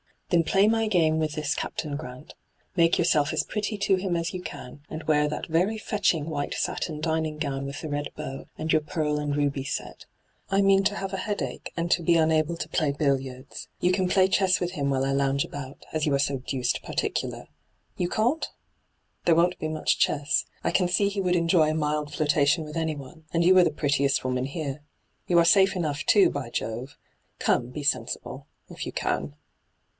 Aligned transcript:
Then 0.31 0.43
play 0.43 0.67
my 0.67 0.87
game 0.87 1.19
with 1.19 1.33
this 1.33 1.53
Captain 1.53 1.95
Grant. 1.97 2.33
Make 2.77 2.97
yourself 2.97 3.33
as 3.33 3.43
pretty 3.43 3.77
to 3.79 3.97
him 3.97 4.15
as 4.15 4.33
you 4.33 4.41
can, 4.41 4.79
and 4.89 5.03
wear 5.03 5.27
that 5.27 5.45
very 5.47 5.77
fetching 5.77 6.27
white 6.29 6.53
satin 6.55 7.01
dining 7.01 7.37
gown 7.37 7.65
with 7.65 7.81
the 7.81 7.89
red 7.89 8.07
bow, 8.15 8.45
and 8.57 8.71
your 8.71 8.81
pearl 8.81 9.19
and 9.19 9.35
ruby 9.35 9.63
set. 9.65 10.05
I 10.49 10.61
mean 10.61 10.83
to 10.85 10.95
have 10.95 11.13
a 11.13 11.17
headache, 11.17 11.71
and 11.77 11.91
to 11.91 12.01
be 12.01 12.15
unable 12.15 12.55
to 12.57 12.69
play 12.69 12.91
billiards. 12.93 13.67
You 13.79 13.91
can 13.91 14.07
play 14.07 14.27
chess 14.29 14.59
with 14.61 14.71
him 14.71 14.89
while 14.89 15.03
I 15.03 15.11
lounge 15.11 15.43
about, 15.43 15.85
as 15.93 16.05
you 16.05 16.15
are 16.15 16.19
so 16.19 16.37
deuced 16.37 16.81
particular. 16.81 17.47
You 17.97 18.07
can't? 18.09 18.47
There 19.25 19.35
won't 19.35 19.59
be 19.59 19.67
much 19.67 19.99
chess. 19.99 20.45
I 20.63 20.71
can 20.71 20.87
see 20.87 21.09
he 21.09 21.21
would 21.21 21.35
enjoy 21.35 21.69
a 21.69 21.75
mild 21.75 22.11
flirtation 22.13 22.63
with 22.63 22.77
anyone, 22.77 23.25
and 23.33 23.43
you 23.43 23.55
are 23.57 23.65
the 23.65 23.69
prettiest 23.69 24.23
woman 24.23 24.45
here. 24.45 24.81
You 25.27 25.37
are 25.39 25.45
safe 25.45 25.75
enough, 25.75 26.05
too, 26.05 26.31
by 26.31 26.49
Jove 26.49 26.97
I 26.97 27.43
Come, 27.43 27.69
be 27.69 27.83
sensible— 27.83 28.47
if 28.71 28.85
you 28.87 28.93
can.' 28.93 29.35